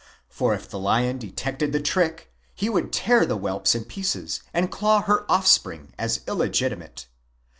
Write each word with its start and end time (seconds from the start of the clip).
For 0.29 0.55
if 0.55 0.67
the 0.67 0.79
lion 0.79 1.19
detected 1.19 1.73
the 1.73 1.79
trick, 1.79 2.33
he 2.55 2.69
would 2.69 2.91
tear 2.91 3.23
the 3.23 3.37
whelps 3.37 3.75
in 3.75 3.85
pieces 3.85 4.41
and 4.51 4.71
claw 4.71 5.03
her 5.03 5.31
offspring 5.31 5.93
as 5.99 6.21
illegitimate. 6.27 7.05